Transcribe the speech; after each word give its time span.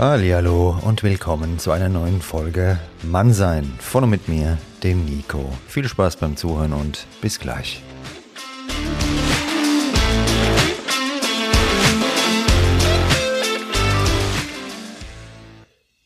Hallo 0.00 0.78
und 0.80 1.02
willkommen 1.02 1.58
zu 1.58 1.72
einer 1.72 1.90
neuen 1.90 2.22
Folge 2.22 2.78
Mannsein 3.02 3.70
von 3.80 4.04
und 4.04 4.08
mit 4.08 4.28
mir, 4.28 4.56
dem 4.82 5.04
Nico. 5.04 5.52
Viel 5.68 5.86
Spaß 5.86 6.16
beim 6.16 6.38
Zuhören 6.38 6.72
und 6.72 7.06
bis 7.20 7.38
gleich. 7.38 7.82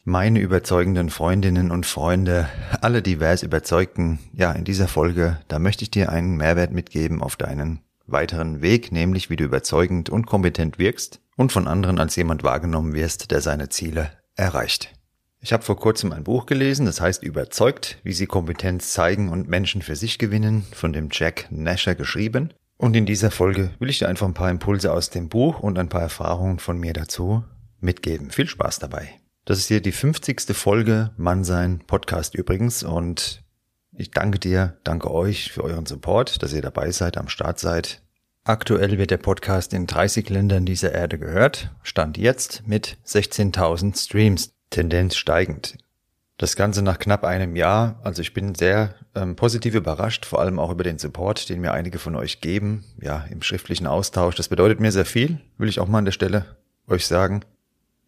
Meine 0.02 0.40
überzeugenden 0.40 1.08
Freundinnen 1.08 1.70
und 1.70 1.86
Freunde, 1.86 2.48
alle 2.80 3.00
divers 3.00 3.45
Überzeugten, 3.45 4.18
ja, 4.32 4.50
in 4.50 4.64
dieser 4.64 4.88
Folge, 4.88 5.38
da 5.46 5.61
möchte 5.61 5.84
ich 5.84 5.92
dir 5.92 6.11
einen 6.11 6.36
Mehrwert 6.36 6.72
mitgeben 6.72 7.22
auf 7.22 7.36
deinen 7.36 7.79
weiteren 8.07 8.63
Weg, 8.63 8.93
nämlich 8.93 9.31
wie 9.31 9.36
du 9.36 9.44
überzeugend 9.44 10.11
und 10.11 10.26
kompetent 10.26 10.79
wirkst 10.79 11.21
und 11.36 11.53
von 11.53 11.67
anderen 11.67 11.99
als 11.99 12.17
jemand 12.17 12.43
wahrgenommen 12.43 12.95
wirst, 12.95 13.31
der 13.31 13.40
seine 13.40 13.68
Ziele 13.68 14.11
erreicht. 14.36 14.93
Ich 15.40 15.53
habe 15.53 15.62
vor 15.62 15.76
kurzem 15.76 16.12
ein 16.12 16.25
Buch 16.25 16.46
gelesen, 16.46 16.86
das 16.86 17.00
heißt 17.00 17.22
Überzeugt, 17.22 17.98
wie 18.03 18.14
sie 18.14 18.26
Kompetenz 18.26 18.93
zeigen 18.93 19.29
und 19.29 19.46
Menschen 19.46 19.82
für 19.82 19.95
sich 19.95 20.18
gewinnen, 20.18 20.64
von 20.72 20.95
dem 20.95 21.09
Jack 21.12 21.48
Nasher 21.50 21.95
geschrieben. 21.95 22.54
Und 22.79 22.96
in 22.96 23.04
dieser 23.04 23.31
Folge 23.31 23.71
will 23.79 23.90
ich 23.90 23.98
dir 23.98 24.09
einfach 24.09 24.26
ein 24.26 24.34
paar 24.34 24.50
Impulse 24.50 24.90
aus 24.90 25.11
dem 25.11 25.29
Buch 25.29 25.61
und 25.61 25.79
ein 25.79 25.90
paar 25.90 26.00
Erfahrungen 26.00 26.59
von 26.59 26.79
mir 26.79 26.95
dazu 26.95 27.45
mitgeben. 27.81 28.31
Viel 28.31 28.48
Spaß 28.48 28.79
dabei. 28.79 29.11
Das 29.45 29.59
ist 29.59 29.68
hier 29.68 29.82
die 29.82 29.93
50. 29.93 30.57
Folge 30.57 31.11
Mannsein 31.18 31.81
Podcast 31.86 32.34
übrigens 32.34 32.83
und 32.83 33.44
ich 33.97 34.11
danke 34.11 34.39
dir, 34.39 34.77
danke 34.84 35.11
euch 35.11 35.53
für 35.53 35.64
euren 35.64 35.86
Support, 35.86 36.42
dass 36.42 36.53
ihr 36.53 36.62
dabei 36.62 36.91
seid, 36.91 37.16
am 37.16 37.28
Start 37.28 37.58
seid. 37.58 38.03
Aktuell 38.44 38.98
wird 38.98 39.11
der 39.11 39.19
Podcast 39.19 39.72
in 39.72 39.86
30 39.86 40.28
Ländern 40.28 40.67
dieser 40.67 40.92
Erde 40.92 41.19
gehört, 41.19 41.70
stand 41.83 42.19
jetzt 42.19 42.67
mit 42.67 42.98
16.000 43.06 43.98
Streams, 43.98 44.53
Tendenz 44.70 45.17
steigend. 45.17 45.78
Das 46.37 46.56
Ganze 46.56 46.83
nach 46.83 46.98
knapp 46.98 47.25
einem 47.25 47.55
Jahr, 47.55 48.00
also 48.03 48.20
ich 48.20 48.34
bin 48.34 48.56
sehr 48.56 48.97
ähm, 49.15 49.37
positiv 49.37 49.75
überrascht, 49.75 50.27
vor 50.27 50.41
allem 50.41 50.59
auch 50.59 50.70
über 50.70 50.83
den 50.83 50.98
Support, 50.98 51.48
den 51.48 51.61
mir 51.61 51.72
einige 51.72 51.98
von 51.98 52.17
euch 52.17 52.41
geben, 52.41 52.84
ja, 53.00 53.25
im 53.31 53.41
schriftlichen 53.41 53.87
Austausch. 53.87 54.34
Das 54.34 54.48
bedeutet 54.48 54.81
mir 54.81 54.91
sehr 54.91 55.06
viel, 55.06 55.41
will 55.56 55.69
ich 55.69 55.78
auch 55.78 55.87
mal 55.87 55.98
an 55.98 56.05
der 56.05 56.12
Stelle 56.12 56.56
euch 56.89 57.06
sagen. 57.06 57.45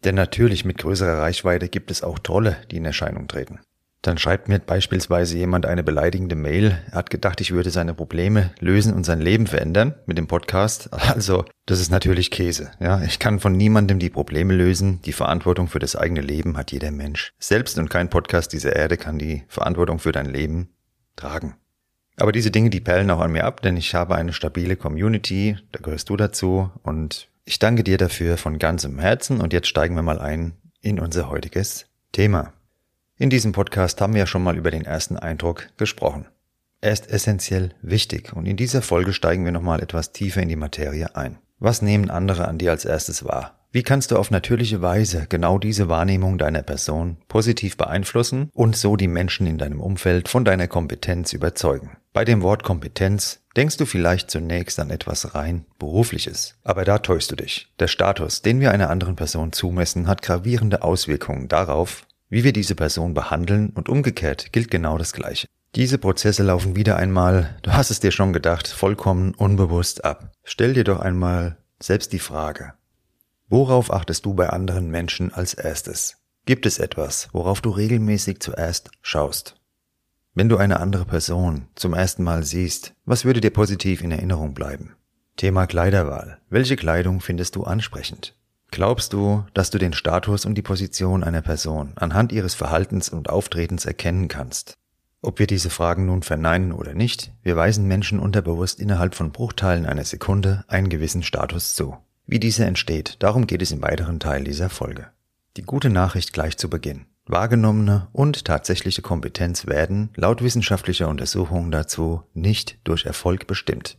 Denn 0.03 0.15
natürlich 0.15 0.65
mit 0.65 0.77
größerer 0.77 1.19
Reichweite 1.19 1.69
gibt 1.69 1.89
es 1.89 2.03
auch 2.03 2.19
Trolle, 2.19 2.57
die 2.69 2.77
in 2.77 2.85
Erscheinung 2.85 3.27
treten. 3.27 3.59
Dann 4.01 4.17
schreibt 4.17 4.47
mir 4.47 4.59
beispielsweise 4.59 5.37
jemand 5.37 5.65
eine 5.65 5.83
beleidigende 5.83 6.35
Mail. 6.35 6.79
Er 6.91 6.99
hat 6.99 7.09
gedacht, 7.09 7.41
ich 7.41 7.51
würde 7.51 7.71
seine 7.71 7.93
Probleme 7.93 8.51
lösen 8.59 8.93
und 8.93 9.05
sein 9.05 9.19
Leben 9.19 9.47
verändern 9.47 9.95
mit 10.05 10.17
dem 10.17 10.27
Podcast. 10.27 10.89
Also, 11.17 11.45
das 11.65 11.79
ist 11.79 11.89
natürlich 11.89 12.31
Käse. 12.31 12.71
Ja, 12.79 13.01
ich 13.01 13.17
kann 13.17 13.39
von 13.39 13.53
niemandem 13.53 13.97
die 13.97 14.09
Probleme 14.09 14.53
lösen. 14.53 15.01
Die 15.03 15.13
Verantwortung 15.13 15.67
für 15.67 15.79
das 15.79 15.95
eigene 15.95 16.21
Leben 16.21 16.57
hat 16.57 16.71
jeder 16.71 16.91
Mensch. 16.91 17.33
Selbst 17.39 17.79
und 17.79 17.89
kein 17.89 18.09
Podcast 18.09 18.53
dieser 18.53 18.75
Erde 18.75 18.97
kann 18.97 19.17
die 19.17 19.43
Verantwortung 19.47 19.97
für 19.99 20.11
dein 20.11 20.27
Leben 20.27 20.69
tragen. 21.15 21.55
Aber 22.17 22.31
diese 22.31 22.51
Dinge, 22.51 22.69
die 22.69 22.81
perlen 22.81 23.11
auch 23.11 23.19
an 23.19 23.31
mir 23.31 23.45
ab, 23.45 23.61
denn 23.61 23.77
ich 23.77 23.95
habe 23.95 24.15
eine 24.15 24.33
stabile 24.33 24.75
Community, 24.75 25.57
da 25.71 25.79
gehörst 25.79 26.09
du 26.09 26.17
dazu 26.17 26.71
und 26.83 27.29
ich 27.45 27.59
danke 27.59 27.83
dir 27.83 27.97
dafür 27.97 28.37
von 28.37 28.59
ganzem 28.59 28.99
Herzen 28.99 29.39
und 29.39 29.53
jetzt 29.53 29.67
steigen 29.67 29.95
wir 29.95 30.03
mal 30.03 30.19
ein 30.19 30.53
in 30.81 30.99
unser 30.99 31.29
heutiges 31.29 31.85
Thema. 32.11 32.53
In 33.19 33.31
diesem 33.31 33.51
Podcast 33.51 33.99
haben 33.99 34.13
wir 34.13 34.19
ja 34.19 34.27
schon 34.27 34.43
mal 34.43 34.57
über 34.57 34.69
den 34.69 34.85
ersten 34.85 35.17
Eindruck 35.17 35.69
gesprochen. 35.77 36.27
Er 36.81 36.91
ist 36.91 37.09
essentiell 37.09 37.71
wichtig 37.81 38.33
und 38.33 38.45
in 38.45 38.57
dieser 38.57 38.83
Folge 38.83 39.11
steigen 39.11 39.43
wir 39.43 39.51
nochmal 39.51 39.81
etwas 39.81 40.11
tiefer 40.11 40.43
in 40.43 40.49
die 40.49 40.55
Materie 40.55 41.15
ein. 41.15 41.39
Was 41.57 41.81
nehmen 41.81 42.11
andere 42.11 42.47
an 42.47 42.59
dir 42.59 42.69
als 42.69 42.85
erstes 42.85 43.25
wahr? 43.25 43.57
Wie 43.71 43.81
kannst 43.81 44.11
du 44.11 44.17
auf 44.17 44.29
natürliche 44.29 44.83
Weise 44.83 45.25
genau 45.29 45.57
diese 45.57 45.89
Wahrnehmung 45.89 46.37
deiner 46.37 46.61
Person 46.61 47.17
positiv 47.27 47.75
beeinflussen 47.75 48.49
und 48.53 48.75
so 48.75 48.95
die 48.95 49.07
Menschen 49.07 49.47
in 49.47 49.57
deinem 49.57 49.81
Umfeld 49.81 50.29
von 50.29 50.45
deiner 50.45 50.67
Kompetenz 50.67 51.33
überzeugen? 51.33 51.97
Bei 52.13 52.23
dem 52.23 52.43
Wort 52.43 52.63
Kompetenz 52.63 53.41
denkst 53.55 53.77
du 53.77 53.85
vielleicht 53.85 54.31
zunächst 54.31 54.79
an 54.79 54.91
etwas 54.91 55.35
rein 55.35 55.65
berufliches. 55.79 56.55
Aber 56.63 56.85
da 56.85 56.99
täuschst 56.99 57.31
du 57.31 57.35
dich. 57.35 57.73
Der 57.79 57.87
Status, 57.87 58.43
den 58.43 58.61
wir 58.61 58.71
einer 58.71 58.89
anderen 58.89 59.15
Person 59.15 59.51
zumessen, 59.51 60.07
hat 60.07 60.21
gravierende 60.21 60.83
Auswirkungen 60.83 61.47
darauf, 61.47 62.06
wie 62.29 62.43
wir 62.43 62.53
diese 62.53 62.75
Person 62.75 63.13
behandeln 63.13 63.69
und 63.69 63.89
umgekehrt 63.89 64.51
gilt 64.51 64.71
genau 64.71 64.97
das 64.97 65.13
Gleiche. 65.13 65.47
Diese 65.75 65.97
Prozesse 65.97 66.43
laufen 66.43 66.75
wieder 66.75 66.97
einmal, 66.97 67.57
du 67.61 67.73
hast 67.73 67.91
es 67.91 67.99
dir 67.99 68.11
schon 68.11 68.33
gedacht, 68.33 68.67
vollkommen 68.67 69.33
unbewusst 69.35 70.05
ab. 70.05 70.31
Stell 70.43 70.73
dir 70.73 70.83
doch 70.83 70.99
einmal 70.99 71.57
selbst 71.79 72.13
die 72.13 72.19
Frage, 72.19 72.73
worauf 73.49 73.91
achtest 73.91 74.25
du 74.25 74.33
bei 74.33 74.49
anderen 74.49 74.89
Menschen 74.89 75.33
als 75.33 75.53
erstes? 75.53 76.17
Gibt 76.45 76.65
es 76.65 76.79
etwas, 76.79 77.29
worauf 77.33 77.61
du 77.61 77.69
regelmäßig 77.69 78.39
zuerst 78.39 78.89
schaust? 79.01 79.55
Wenn 80.33 80.49
du 80.49 80.57
eine 80.57 80.79
andere 80.79 81.05
Person 81.05 81.67
zum 81.75 81.93
ersten 81.93 82.23
Mal 82.23 82.43
siehst, 82.43 82.93
was 83.05 83.25
würde 83.25 83.41
dir 83.41 83.49
positiv 83.49 84.01
in 84.01 84.11
Erinnerung 84.11 84.53
bleiben? 84.53 84.95
Thema 85.35 85.67
Kleiderwahl. 85.67 86.39
Welche 86.49 86.75
Kleidung 86.75 87.21
findest 87.21 87.55
du 87.55 87.63
ansprechend? 87.63 88.36
Glaubst 88.71 89.13
du, 89.13 89.45
dass 89.53 89.69
du 89.69 89.77
den 89.77 89.93
Status 89.93 90.45
und 90.45 90.55
die 90.55 90.61
Position 90.61 91.23
einer 91.23 91.41
Person 91.41 91.93
anhand 91.95 92.31
ihres 92.31 92.53
Verhaltens 92.53 93.09
und 93.09 93.29
Auftretens 93.29 93.85
erkennen 93.85 94.27
kannst? 94.27 94.77
Ob 95.21 95.39
wir 95.39 95.47
diese 95.47 95.69
Fragen 95.69 96.05
nun 96.05 96.21
verneinen 96.21 96.71
oder 96.71 96.93
nicht, 96.93 97.31
wir 97.41 97.55
weisen 97.55 97.87
Menschen 97.87 98.19
unterbewusst 98.19 98.79
innerhalb 98.79 99.15
von 99.15 99.31
Bruchteilen 99.31 99.85
einer 99.85 100.03
Sekunde 100.03 100.63
einen 100.67 100.89
gewissen 100.89 101.23
Status 101.23 101.73
zu. 101.73 101.97
Wie 102.27 102.39
dieser 102.39 102.67
entsteht, 102.67 103.15
darum 103.19 103.47
geht 103.47 103.61
es 103.61 103.71
im 103.71 103.81
weiteren 103.81 104.19
Teil 104.19 104.43
dieser 104.43 104.69
Folge. 104.69 105.07
Die 105.55 105.63
gute 105.63 105.89
Nachricht 105.89 106.33
gleich 106.33 106.57
zu 106.57 106.69
Beginn. 106.69 107.05
Wahrgenommene 107.25 108.07
und 108.13 108.45
tatsächliche 108.45 109.01
Kompetenz 109.01 109.65
werden, 109.65 110.09
laut 110.15 110.43
wissenschaftlicher 110.43 111.09
Untersuchungen 111.09 111.71
dazu, 111.71 112.23
nicht 112.33 112.77
durch 112.83 113.05
Erfolg 113.05 113.47
bestimmt. 113.47 113.97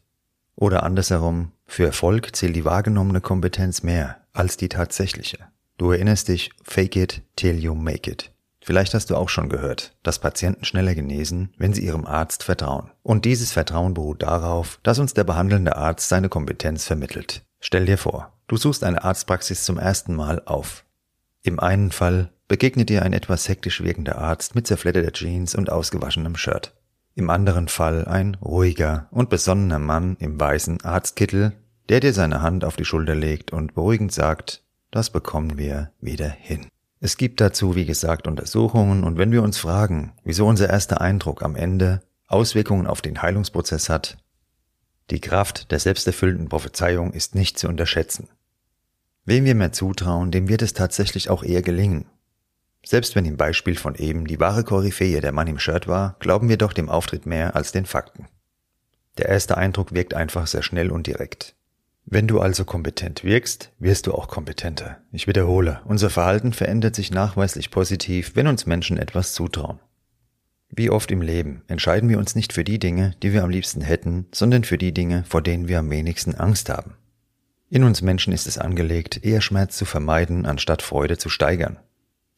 Oder 0.54 0.82
andersherum, 0.82 1.52
für 1.66 1.84
Erfolg 1.84 2.34
zählt 2.36 2.56
die 2.56 2.64
wahrgenommene 2.64 3.20
Kompetenz 3.20 3.82
mehr 3.82 4.18
als 4.38 4.56
die 4.56 4.68
tatsächliche. 4.68 5.38
Du 5.78 5.90
erinnerst 5.90 6.28
dich, 6.28 6.50
fake 6.62 6.96
it 6.96 7.22
till 7.36 7.58
you 7.58 7.74
make 7.74 8.10
it. 8.10 8.32
Vielleicht 8.60 8.92
hast 8.94 9.10
du 9.10 9.16
auch 9.16 9.28
schon 9.28 9.48
gehört, 9.48 9.96
dass 10.02 10.18
Patienten 10.18 10.64
schneller 10.64 10.94
genesen, 10.94 11.54
wenn 11.56 11.72
sie 11.72 11.84
ihrem 11.84 12.04
Arzt 12.04 12.44
vertrauen. 12.44 12.90
Und 13.02 13.24
dieses 13.24 13.52
Vertrauen 13.52 13.94
beruht 13.94 14.22
darauf, 14.22 14.78
dass 14.82 14.98
uns 14.98 15.14
der 15.14 15.24
behandelnde 15.24 15.76
Arzt 15.76 16.08
seine 16.08 16.28
Kompetenz 16.28 16.84
vermittelt. 16.84 17.42
Stell 17.60 17.86
dir 17.86 17.98
vor, 17.98 18.32
du 18.46 18.56
suchst 18.56 18.84
eine 18.84 19.04
Arztpraxis 19.04 19.64
zum 19.64 19.78
ersten 19.78 20.14
Mal 20.14 20.42
auf. 20.44 20.84
Im 21.42 21.60
einen 21.60 21.92
Fall 21.92 22.30
begegnet 22.46 22.90
dir 22.90 23.02
ein 23.02 23.12
etwas 23.12 23.48
hektisch 23.48 23.82
wirkender 23.82 24.18
Arzt 24.18 24.54
mit 24.54 24.66
zerfledderter 24.66 25.12
Jeans 25.12 25.54
und 25.54 25.70
ausgewaschenem 25.70 26.36
Shirt. 26.36 26.74
Im 27.14 27.30
anderen 27.30 27.68
Fall 27.68 28.04
ein 28.04 28.36
ruhiger 28.36 29.08
und 29.10 29.30
besonnener 29.30 29.78
Mann 29.78 30.16
im 30.20 30.38
weißen 30.38 30.82
Arztkittel, 30.82 31.54
der 31.88 32.00
dir 32.00 32.12
seine 32.12 32.42
Hand 32.42 32.64
auf 32.64 32.76
die 32.76 32.84
Schulter 32.84 33.14
legt 33.14 33.52
und 33.52 33.74
beruhigend 33.74 34.12
sagt, 34.12 34.62
das 34.90 35.10
bekommen 35.10 35.58
wir 35.58 35.92
wieder 36.00 36.28
hin. 36.28 36.66
Es 37.00 37.16
gibt 37.16 37.40
dazu, 37.40 37.76
wie 37.76 37.86
gesagt, 37.86 38.26
Untersuchungen 38.26 39.04
und 39.04 39.18
wenn 39.18 39.32
wir 39.32 39.42
uns 39.42 39.58
fragen, 39.58 40.12
wieso 40.24 40.46
unser 40.46 40.68
erster 40.68 41.00
Eindruck 41.00 41.42
am 41.42 41.54
Ende 41.54 42.02
Auswirkungen 42.26 42.86
auf 42.86 43.00
den 43.00 43.22
Heilungsprozess 43.22 43.88
hat, 43.88 44.18
die 45.10 45.20
Kraft 45.20 45.70
der 45.70 45.78
selbsterfüllenden 45.78 46.48
Prophezeiung 46.48 47.12
ist 47.12 47.34
nicht 47.34 47.58
zu 47.58 47.68
unterschätzen. 47.68 48.28
Wem 49.24 49.44
wir 49.44 49.54
mehr 49.54 49.72
zutrauen, 49.72 50.30
dem 50.30 50.48
wird 50.48 50.62
es 50.62 50.74
tatsächlich 50.74 51.30
auch 51.30 51.42
eher 51.42 51.62
gelingen. 51.62 52.06
Selbst 52.84 53.14
wenn 53.14 53.24
im 53.24 53.36
Beispiel 53.36 53.76
von 53.76 53.94
eben 53.94 54.26
die 54.26 54.40
wahre 54.40 54.64
Koryphäe 54.64 55.20
der 55.20 55.32
Mann 55.32 55.46
im 55.46 55.58
Shirt 55.58 55.88
war, 55.88 56.16
glauben 56.18 56.48
wir 56.48 56.56
doch 56.56 56.72
dem 56.72 56.88
Auftritt 56.88 57.26
mehr 57.26 57.56
als 57.56 57.72
den 57.72 57.86
Fakten. 57.86 58.28
Der 59.16 59.28
erste 59.28 59.56
Eindruck 59.56 59.92
wirkt 59.92 60.14
einfach 60.14 60.46
sehr 60.46 60.62
schnell 60.62 60.90
und 60.90 61.06
direkt. 61.06 61.54
Wenn 62.10 62.26
du 62.26 62.40
also 62.40 62.64
kompetent 62.64 63.22
wirkst, 63.22 63.70
wirst 63.78 64.06
du 64.06 64.14
auch 64.14 64.28
kompetenter. 64.28 64.96
Ich 65.12 65.26
wiederhole, 65.26 65.82
unser 65.84 66.08
Verhalten 66.08 66.54
verändert 66.54 66.94
sich 66.94 67.10
nachweislich 67.10 67.70
positiv, 67.70 68.34
wenn 68.34 68.46
uns 68.46 68.64
Menschen 68.64 68.96
etwas 68.96 69.34
zutrauen. 69.34 69.78
Wie 70.70 70.88
oft 70.88 71.10
im 71.10 71.20
Leben 71.20 71.64
entscheiden 71.68 72.08
wir 72.08 72.16
uns 72.16 72.34
nicht 72.34 72.54
für 72.54 72.64
die 72.64 72.78
Dinge, 72.78 73.14
die 73.22 73.34
wir 73.34 73.44
am 73.44 73.50
liebsten 73.50 73.82
hätten, 73.82 74.26
sondern 74.32 74.64
für 74.64 74.78
die 74.78 74.94
Dinge, 74.94 75.24
vor 75.28 75.42
denen 75.42 75.68
wir 75.68 75.78
am 75.78 75.90
wenigsten 75.90 76.34
Angst 76.34 76.70
haben. 76.70 76.94
In 77.68 77.84
uns 77.84 78.00
Menschen 78.00 78.32
ist 78.32 78.46
es 78.46 78.56
angelegt, 78.56 79.22
eher 79.22 79.42
Schmerz 79.42 79.76
zu 79.76 79.84
vermeiden, 79.84 80.46
anstatt 80.46 80.80
Freude 80.80 81.18
zu 81.18 81.28
steigern. 81.28 81.78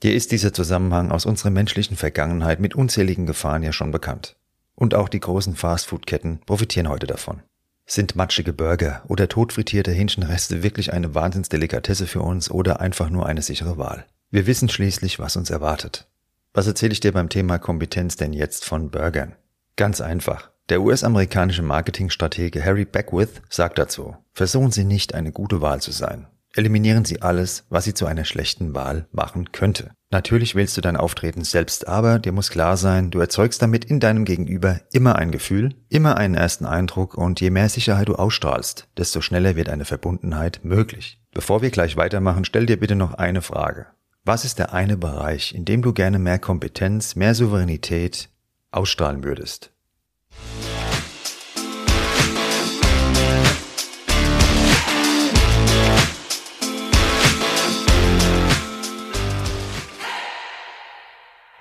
Dir 0.03 0.17
ist 0.17 0.33
dieser 0.33 0.53
Zusammenhang 0.53 1.13
aus 1.13 1.27
unserer 1.27 1.51
menschlichen 1.51 1.97
Vergangenheit 1.97 2.59
mit 2.59 2.75
unzähligen 2.75 3.25
Gefahren 3.25 3.63
ja 3.63 3.73
schon 3.73 3.93
bekannt. 3.93 4.35
Und 4.75 4.97
auch 4.97 5.09
die 5.09 5.21
großen 5.21 5.55
Fastfood-Ketten 5.55 6.41
profitieren 6.45 6.89
heute 6.89 7.07
davon. 7.07 7.43
Sind 7.93 8.15
matschige 8.15 8.53
Burger 8.53 9.03
oder 9.09 9.29
totfrittierte 9.29 9.91
Hähnchenreste 9.91 10.63
wirklich 10.63 10.93
eine 10.93 11.17
Wahnsinnsdelikatesse 11.17 12.07
für 12.07 12.21
uns 12.21 12.49
oder 12.49 12.79
einfach 12.79 13.11
nur 13.11 13.27
eine 13.27 13.43
sichere 13.43 13.79
Wahl? 13.79 14.07
Wir 14.31 14.47
wissen 14.47 14.69
schließlich, 14.69 15.19
was 15.19 15.35
uns 15.35 15.51
erwartet. 15.51 16.07
Was 16.55 16.69
erzähle 16.69 16.93
ich 16.93 17.01
dir 17.01 17.11
beim 17.11 17.29
Thema 17.29 17.59
Kompetenz 17.59 18.15
denn 18.15 18.33
jetzt 18.33 18.65
von 18.65 18.93
Burgern? 18.93 19.35
Ganz 19.75 20.01
einfach. 20.01 20.51
Der 20.69 20.83
US-amerikanische 20.83 21.63
Marketingstratege 21.63 22.65
Harry 22.65 22.85
Beckwith 22.85 23.43
sagt 23.49 23.77
dazu, 23.77 24.17
versuchen 24.35 24.71
Sie 24.71 24.85
nicht 24.85 25.17
eine 25.17 25.33
gute 25.33 25.61
Wahl 25.61 25.81
zu 25.81 25.91
sein. 25.91 26.29
Eliminieren 26.55 27.05
Sie 27.05 27.23
alles, 27.23 27.65
was 27.69 27.85
Sie 27.85 27.95
zu 27.95 28.07
einer 28.07 28.25
schlechten 28.25 28.75
Wahl 28.75 29.07
machen 29.13 29.53
könnte. 29.53 29.93
Natürlich 30.11 30.57
wählst 30.57 30.77
du 30.77 30.81
dein 30.81 30.97
Auftreten 30.97 31.45
selbst, 31.45 31.87
aber 31.87 32.19
dir 32.19 32.33
muss 32.33 32.51
klar 32.51 32.77
sein, 32.77 33.13
du 33.13 33.21
erzeugst 33.21 33.63
damit 33.63 33.85
in 33.85 34.01
deinem 34.01 34.25
Gegenüber 34.25 34.81
immer 34.93 35.15
ein 35.15 35.31
Gefühl, 35.31 35.77
immer 35.89 36.17
einen 36.17 36.35
ersten 36.35 36.67
Eindruck 36.67 37.15
und 37.15 37.41
je 37.41 37.51
mehr 37.51 37.69
Sicherheit 37.69 38.09
du 38.09 38.17
ausstrahlst, 38.17 38.89
desto 38.97 39.21
schneller 39.21 39.55
wird 39.55 39.69
eine 39.69 39.85
Verbundenheit 39.85 40.61
möglich. 40.65 41.21
Bevor 41.33 41.63
wir 41.63 41.71
gleich 41.71 41.97
weitermachen, 41.97 42.45
stell 42.45 42.67
dir 42.67 42.81
bitte 42.81 42.97
noch 42.97 43.15
eine 43.15 43.43
Frage. 43.43 43.87
Was 44.25 44.45
ist 44.45 44.59
der 44.59 44.73
eine 44.75 44.97
Bereich, 44.97 45.55
in 45.55 45.65
dem 45.65 45.83
du 45.83 45.93
gerne 45.93 46.19
mehr 46.19 46.41
Kompetenz, 46.41 47.15
mehr 47.15 47.37
Souveränität 47.37 48.29
ausstrahlen 48.73 49.23
würdest? 49.23 49.71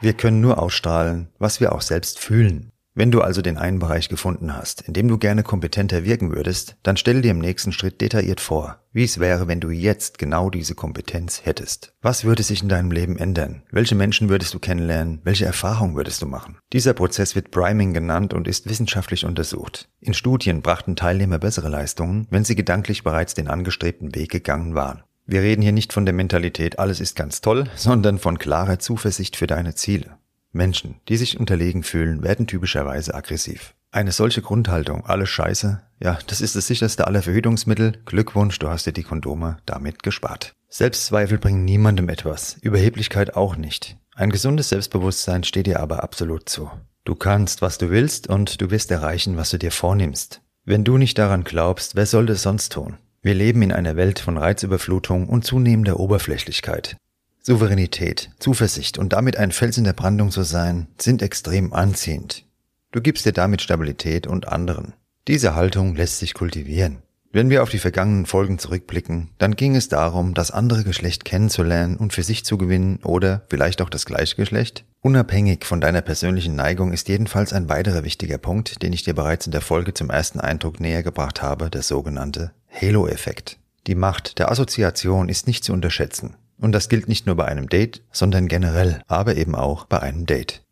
Wir 0.02 0.14
können 0.14 0.40
nur 0.40 0.62
ausstrahlen, 0.62 1.28
was 1.40 1.60
wir 1.60 1.74
auch 1.74 1.82
selbst 1.82 2.20
fühlen. 2.20 2.72
Wenn 2.96 3.12
du 3.12 3.22
also 3.22 3.42
den 3.42 3.58
einen 3.58 3.80
Bereich 3.80 4.10
gefunden 4.10 4.56
hast, 4.56 4.82
in 4.82 4.94
dem 4.94 5.08
du 5.08 5.18
gerne 5.18 5.44
kompetenter 5.44 6.04
wirken 6.04 6.34
würdest, 6.36 6.76
dann 6.84 6.98
stell 6.98 7.22
dir 7.22 7.32
im 7.32 7.40
nächsten 7.40 7.72
Schritt 7.72 8.02
detailliert 8.02 8.42
vor, 8.42 8.84
wie 8.92 9.04
es 9.04 9.20
wäre, 9.20 9.48
wenn 9.48 9.60
du 9.60 9.70
jetzt 9.70 10.18
genau 10.18 10.50
diese 10.50 10.74
Kompetenz 10.74 11.42
hättest. 11.46 11.94
Was 12.02 12.24
würde 12.24 12.44
sich 12.44 12.62
in 12.62 12.70
deinem 12.70 12.92
Leben 12.92 13.18
ändern? 13.18 13.64
Welche 13.72 13.96
Menschen 13.96 14.28
würdest 14.30 14.54
du 14.54 14.60
kennenlernen? 14.60 15.20
Welche 15.24 15.46
Erfahrungen 15.46 15.96
würdest 15.96 16.22
du 16.22 16.26
machen? 16.26 16.58
Dieser 16.74 16.94
Prozess 16.94 17.36
wird 17.36 17.52
Priming 17.52 17.94
genannt 17.94 18.34
und 18.34 18.48
ist 18.48 18.68
wissenschaftlich 18.70 19.26
untersucht. 19.26 19.88
In 20.00 20.14
Studien 20.14 20.62
brachten 20.62 20.96
Teilnehmer 20.96 21.40
bessere 21.40 21.70
Leistungen, 21.70 22.28
wenn 22.32 22.44
sie 22.44 22.56
gedanklich 22.56 23.04
bereits 23.04 23.34
den 23.34 23.48
angestrebten 23.48 24.16
Weg 24.16 24.32
gegangen 24.32 24.76
waren. 24.76 25.04
Wir 25.32 25.44
reden 25.44 25.62
hier 25.62 25.74
nicht 25.74 25.94
von 25.94 26.08
der 26.08 26.16
Mentalität, 26.16 26.80
alles 26.80 27.00
ist 27.00 27.16
ganz 27.16 27.40
toll, 27.40 27.66
sondern 27.76 28.18
von 28.18 28.40
klarer 28.40 28.80
Zuversicht 28.80 29.36
für 29.36 29.46
deine 29.46 29.76
Ziele. 29.76 30.18
Menschen, 30.54 30.96
die 31.08 31.18
sich 31.18 31.40
unterlegen 31.40 31.84
fühlen, 31.84 32.24
werden 32.24 32.48
typischerweise 32.48 33.14
aggressiv. 33.14 33.76
Eine 33.92 34.12
solche 34.12 34.42
Grundhaltung, 34.42 35.06
alles 35.06 35.30
scheiße, 35.30 35.84
ja, 36.00 36.18
das 36.26 36.42
ist 36.42 36.56
das 36.56 36.66
sicherste 36.66 37.06
aller 37.06 37.22
Verhütungsmittel. 37.22 38.02
Glückwunsch, 38.06 38.58
du 38.58 38.70
hast 38.70 38.88
dir 38.88 38.92
die 38.92 39.04
Kondome 39.04 39.58
damit 39.68 40.02
gespart. 40.02 40.56
Selbstzweifel 40.68 41.38
bringen 41.38 41.64
niemandem 41.64 42.10
etwas, 42.10 42.58
Überheblichkeit 42.62 43.36
auch 43.36 43.56
nicht. 43.56 43.98
Ein 44.16 44.32
gesundes 44.32 44.70
Selbstbewusstsein 44.70 45.44
steht 45.44 45.68
dir 45.68 45.80
aber 45.80 46.02
absolut 46.02 46.50
zu. 46.50 46.72
Du 47.04 47.14
kannst, 47.14 47.62
was 47.62 47.78
du 47.78 47.92
willst 47.92 48.26
und 48.26 48.62
du 48.62 48.72
wirst 48.72 48.90
erreichen, 48.90 49.38
was 49.38 49.52
du 49.52 49.60
dir 49.60 49.72
vornimmst. 49.72 50.42
Wenn 50.66 50.84
du 50.84 50.98
nicht 50.98 51.20
daran 51.20 51.44
glaubst, 51.44 51.96
wer 51.96 52.08
soll 52.08 52.26
das 52.26 52.42
sonst 52.42 52.74
tun? 52.74 52.98
Wir 53.22 53.34
leben 53.34 53.62
in 53.62 53.72
einer 53.72 53.98
Welt 53.98 54.20
von 54.20 54.38
Reizüberflutung 54.38 55.28
und 55.28 55.44
zunehmender 55.44 56.00
Oberflächlichkeit. 56.00 56.96
Souveränität, 57.42 58.32
Zuversicht 58.40 58.98
und 58.98 59.14
damit 59.14 59.38
ein 59.38 59.52
Fels 59.52 59.78
in 59.78 59.84
der 59.84 59.94
Brandung 59.94 60.32
zu 60.32 60.44
sein, 60.44 60.88
sind 60.98 61.22
extrem 61.22 61.74
anziehend. 61.74 62.46
Du 62.92 63.02
gibst 63.02 63.26
dir 63.26 63.34
damit 63.34 63.62
Stabilität 63.62 64.26
und 64.26 64.48
anderen. 64.48 64.94
Diese 65.28 65.56
Haltung 65.56 65.96
lässt 65.96 66.20
sich 66.20 66.34
kultivieren. 66.34 67.04
Wenn 67.32 67.52
wir 67.52 67.62
auf 67.62 67.70
die 67.70 67.78
vergangenen 67.78 68.26
Folgen 68.26 68.58
zurückblicken, 68.58 69.30
dann 69.38 69.56
ging 69.56 69.76
es 69.76 69.88
darum, 69.88 70.34
das 70.34 70.50
andere 70.50 70.84
Geschlecht 70.84 71.26
kennenzulernen 71.26 71.96
und 71.96 72.12
für 72.12 72.24
sich 72.24 72.44
zu 72.44 72.58
gewinnen 72.58 72.98
oder 73.04 73.44
vielleicht 73.50 73.84
auch 73.84 73.90
das 73.92 74.08
gleiche 74.08 74.36
Geschlecht. 74.36 74.84
Unabhängig 75.02 75.64
von 75.64 75.80
deiner 75.80 76.02
persönlichen 76.02 76.56
Neigung 76.56 76.92
ist 76.92 77.08
jedenfalls 77.08 77.54
ein 77.54 77.70
weiterer 77.70 78.04
wichtiger 78.04 78.40
Punkt, 78.40 78.82
den 78.82 78.94
ich 78.94 79.04
dir 79.04 79.14
bereits 79.14 79.46
in 79.46 79.52
der 79.52 79.62
Folge 79.62 79.94
zum 79.94 80.10
ersten 80.10 80.40
Eindruck 80.40 80.80
näher 80.80 81.04
gebracht 81.04 81.44
habe, 81.44 81.70
der 81.70 81.84
sogenannte 81.84 82.52
Halo-Effekt. 82.68 83.60
Die 83.86 83.96
Macht 83.96 84.40
der 84.40 84.50
Assoziation 84.50 85.30
ist 85.30 85.46
nicht 85.46 85.64
zu 85.64 85.72
unterschätzen. 85.72 86.36
Und 86.58 86.72
das 86.72 86.90
gilt 86.90 87.08
nicht 87.08 87.28
nur 87.28 87.36
bei 87.36 87.46
einem 87.46 87.70
Date, 87.70 88.02
sondern 88.12 88.48
generell, 88.48 89.04
aber 89.08 89.36
eben 89.36 89.54
auch 89.54 89.86
bei 89.86 90.00
einem 90.00 90.26
Date. 90.26 90.64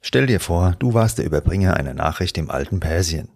Stell 0.00 0.26
dir 0.26 0.38
vor, 0.38 0.76
du 0.78 0.94
warst 0.94 1.18
der 1.18 1.24
Überbringer 1.24 1.76
einer 1.76 1.94
Nachricht 1.94 2.38
im 2.38 2.50
alten 2.50 2.78
Persien. 2.78 3.30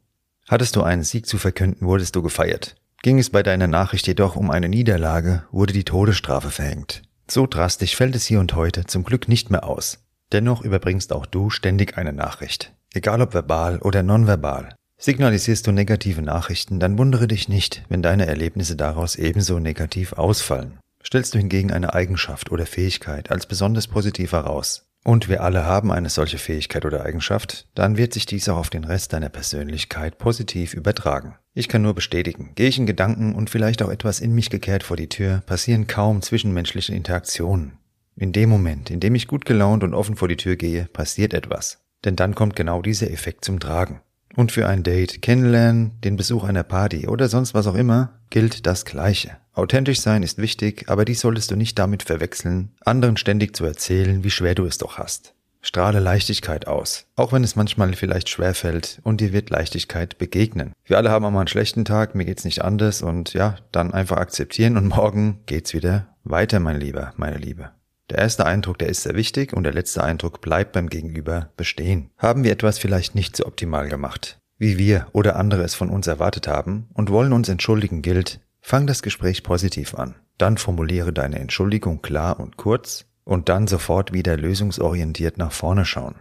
Hattest 0.48 0.76
du 0.76 0.82
einen 0.82 1.04
Sieg 1.04 1.26
zu 1.26 1.36
verkünden, 1.36 1.86
wurdest 1.86 2.16
du 2.16 2.22
gefeiert. 2.22 2.74
Ging 3.02 3.18
es 3.18 3.28
bei 3.28 3.42
deiner 3.42 3.66
Nachricht 3.66 4.06
jedoch 4.06 4.34
um 4.34 4.50
eine 4.50 4.68
Niederlage, 4.68 5.44
wurde 5.52 5.74
die 5.74 5.84
Todesstrafe 5.84 6.50
verhängt. 6.50 7.02
So 7.30 7.46
drastisch 7.46 7.94
fällt 7.94 8.16
es 8.16 8.26
hier 8.26 8.40
und 8.40 8.54
heute 8.54 8.86
zum 8.86 9.04
Glück 9.04 9.28
nicht 9.28 9.50
mehr 9.50 9.64
aus. 9.64 9.98
Dennoch 10.32 10.62
überbringst 10.62 11.12
auch 11.12 11.26
du 11.26 11.50
ständig 11.50 11.98
eine 11.98 12.14
Nachricht. 12.14 12.72
Egal 12.94 13.20
ob 13.20 13.34
verbal 13.34 13.78
oder 13.78 14.02
nonverbal. 14.02 14.74
Signalisierst 14.96 15.66
du 15.66 15.72
negative 15.72 16.22
Nachrichten, 16.22 16.80
dann 16.80 16.98
wundere 16.98 17.28
dich 17.28 17.48
nicht, 17.48 17.84
wenn 17.90 18.02
deine 18.02 18.26
Erlebnisse 18.26 18.74
daraus 18.74 19.16
ebenso 19.16 19.58
negativ 19.58 20.14
ausfallen. 20.14 20.78
Stellst 21.04 21.34
du 21.34 21.38
hingegen 21.38 21.72
eine 21.72 21.94
Eigenschaft 21.94 22.50
oder 22.50 22.66
Fähigkeit 22.66 23.30
als 23.30 23.46
besonders 23.46 23.86
positiv 23.86 24.32
heraus, 24.32 24.87
und 25.08 25.30
wir 25.30 25.42
alle 25.42 25.64
haben 25.64 25.90
eine 25.90 26.10
solche 26.10 26.36
Fähigkeit 26.36 26.84
oder 26.84 27.02
Eigenschaft, 27.02 27.66
dann 27.74 27.96
wird 27.96 28.12
sich 28.12 28.26
dies 28.26 28.46
auch 28.50 28.58
auf 28.58 28.68
den 28.68 28.84
Rest 28.84 29.14
deiner 29.14 29.30
Persönlichkeit 29.30 30.18
positiv 30.18 30.74
übertragen. 30.74 31.36
Ich 31.54 31.66
kann 31.66 31.80
nur 31.80 31.94
bestätigen, 31.94 32.52
gehe 32.56 32.68
ich 32.68 32.78
in 32.78 32.84
Gedanken 32.84 33.34
und 33.34 33.48
vielleicht 33.48 33.80
auch 33.80 33.88
etwas 33.88 34.20
in 34.20 34.34
mich 34.34 34.50
gekehrt 34.50 34.82
vor 34.82 34.98
die 34.98 35.08
Tür, 35.08 35.42
passieren 35.46 35.86
kaum 35.86 36.20
zwischenmenschliche 36.20 36.94
Interaktionen. 36.94 37.78
In 38.16 38.32
dem 38.32 38.50
Moment, 38.50 38.90
in 38.90 39.00
dem 39.00 39.14
ich 39.14 39.28
gut 39.28 39.46
gelaunt 39.46 39.82
und 39.82 39.94
offen 39.94 40.14
vor 40.14 40.28
die 40.28 40.36
Tür 40.36 40.56
gehe, 40.56 40.84
passiert 40.92 41.32
etwas. 41.32 41.78
Denn 42.04 42.14
dann 42.14 42.34
kommt 42.34 42.54
genau 42.54 42.82
dieser 42.82 43.10
Effekt 43.10 43.46
zum 43.46 43.60
Tragen. 43.60 44.02
Und 44.38 44.52
für 44.52 44.68
ein 44.68 44.84
Date, 44.84 45.20
Kennenlernen, 45.20 46.00
den 46.04 46.14
Besuch 46.14 46.44
einer 46.44 46.62
Party 46.62 47.08
oder 47.08 47.28
sonst 47.28 47.54
was 47.54 47.66
auch 47.66 47.74
immer, 47.74 48.20
gilt 48.30 48.66
das 48.66 48.84
Gleiche. 48.84 49.32
Authentisch 49.52 50.00
sein 50.00 50.22
ist 50.22 50.38
wichtig, 50.38 50.84
aber 50.86 51.04
dies 51.04 51.18
solltest 51.18 51.50
du 51.50 51.56
nicht 51.56 51.76
damit 51.76 52.04
verwechseln, 52.04 52.70
anderen 52.84 53.16
ständig 53.16 53.56
zu 53.56 53.64
erzählen, 53.64 54.22
wie 54.22 54.30
schwer 54.30 54.54
du 54.54 54.64
es 54.64 54.78
doch 54.78 54.96
hast. 54.96 55.34
Strahle 55.60 55.98
Leichtigkeit 55.98 56.68
aus, 56.68 57.06
auch 57.16 57.32
wenn 57.32 57.42
es 57.42 57.56
manchmal 57.56 57.92
vielleicht 57.94 58.28
schwer 58.28 58.54
fällt 58.54 59.00
und 59.02 59.20
dir 59.20 59.32
wird 59.32 59.50
Leichtigkeit 59.50 60.18
begegnen. 60.18 60.72
Wir 60.84 60.98
alle 60.98 61.10
haben 61.10 61.24
auch 61.24 61.32
mal 61.32 61.40
einen 61.40 61.48
schlechten 61.48 61.84
Tag, 61.84 62.14
mir 62.14 62.24
geht's 62.24 62.44
nicht 62.44 62.62
anders 62.62 63.02
und 63.02 63.34
ja, 63.34 63.56
dann 63.72 63.92
einfach 63.92 64.18
akzeptieren 64.18 64.76
und 64.76 64.86
morgen 64.86 65.40
geht's 65.46 65.74
wieder 65.74 66.14
weiter, 66.22 66.60
mein 66.60 66.78
Lieber, 66.78 67.12
meine 67.16 67.38
Liebe. 67.38 67.70
Der 68.10 68.18
erste 68.18 68.46
Eindruck, 68.46 68.78
der 68.78 68.88
ist 68.88 69.02
sehr 69.02 69.14
wichtig 69.14 69.52
und 69.52 69.64
der 69.64 69.74
letzte 69.74 70.02
Eindruck 70.02 70.40
bleibt 70.40 70.72
beim 70.72 70.88
Gegenüber 70.88 71.50
bestehen. 71.56 72.10
Haben 72.16 72.42
wir 72.42 72.52
etwas 72.52 72.78
vielleicht 72.78 73.14
nicht 73.14 73.36
so 73.36 73.44
optimal 73.44 73.88
gemacht, 73.88 74.38
wie 74.56 74.78
wir 74.78 75.08
oder 75.12 75.36
andere 75.36 75.62
es 75.62 75.74
von 75.74 75.90
uns 75.90 76.06
erwartet 76.06 76.48
haben 76.48 76.88
und 76.94 77.10
wollen 77.10 77.34
uns 77.34 77.48
entschuldigen 77.50 78.00
gilt, 78.00 78.40
fang 78.62 78.86
das 78.86 79.02
Gespräch 79.02 79.42
positiv 79.42 79.94
an. 79.94 80.14
Dann 80.38 80.56
formuliere 80.56 81.12
deine 81.12 81.38
Entschuldigung 81.38 82.00
klar 82.00 82.40
und 82.40 82.56
kurz 82.56 83.04
und 83.24 83.50
dann 83.50 83.66
sofort 83.66 84.12
wieder 84.12 84.38
lösungsorientiert 84.38 85.36
nach 85.36 85.52
vorne 85.52 85.84
schauen. 85.84 86.14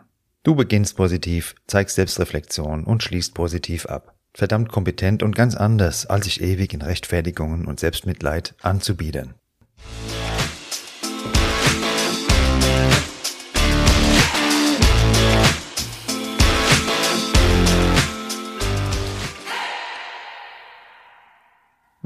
Du 0.43 0.55
beginnst 0.55 0.97
positiv, 0.97 1.55
zeigst 1.67 1.95
Selbstreflexion 1.95 2.83
und 2.83 3.03
schließt 3.03 3.33
positiv 3.33 3.85
ab. 3.85 4.15
Verdammt 4.33 4.69
kompetent 4.69 5.23
und 5.23 5.35
ganz 5.35 5.55
anders, 5.55 6.05
als 6.05 6.25
sich 6.25 6.41
ewig 6.41 6.73
in 6.73 6.81
Rechtfertigungen 6.81 7.65
und 7.65 7.79
Selbstmitleid 7.79 8.55
anzubiedern. 8.61 9.35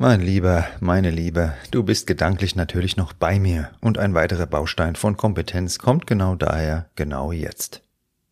Mein 0.02 0.20
Lieber, 0.20 0.66
meine 0.80 1.12
Liebe, 1.12 1.54
du 1.70 1.84
bist 1.84 2.08
gedanklich 2.08 2.56
natürlich 2.56 2.98
noch 2.98 3.14
bei 3.14 3.40
mir 3.40 3.70
und 3.82 4.00
ein 4.00 4.16
weiterer 4.16 4.48
Baustein 4.48 4.96
von 4.96 5.16
Kompetenz 5.16 5.78
kommt 5.78 6.08
genau 6.08 6.34
daher, 6.34 6.90
genau 6.96 7.32
jetzt. 7.32 7.84